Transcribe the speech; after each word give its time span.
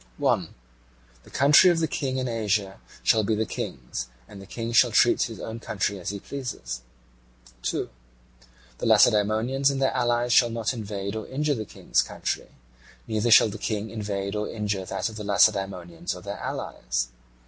1. 0.17 0.55
The 1.25 1.29
country 1.29 1.69
of 1.69 1.77
the 1.77 1.87
King 1.87 2.17
in 2.17 2.27
Asia 2.27 2.79
shall 3.03 3.23
be 3.23 3.35
the 3.35 3.45
King's, 3.45 4.07
and 4.27 4.41
the 4.41 4.47
King 4.47 4.71
shall 4.71 4.89
treat 4.89 5.21
his 5.21 5.39
own 5.39 5.59
country 5.59 5.99
as 5.99 6.09
he 6.09 6.19
pleases. 6.19 6.81
2. 7.61 7.87
The 8.79 8.85
Lacedaemonians 8.87 9.69
and 9.69 9.79
their 9.79 9.91
allies 9.93 10.33
shall 10.33 10.49
not 10.49 10.73
invade 10.73 11.15
or 11.15 11.27
injure 11.27 11.53
the 11.53 11.65
King's 11.65 12.01
country: 12.01 12.47
neither 13.05 13.29
shall 13.29 13.49
the 13.49 13.59
King 13.59 13.91
invade 13.91 14.35
or 14.35 14.49
injure 14.49 14.85
that 14.85 15.07
of 15.07 15.17
the 15.17 15.23
Lacedaemonians 15.23 16.15
or 16.15 16.17
of 16.17 16.23
their 16.23 16.37
allies. 16.39 17.09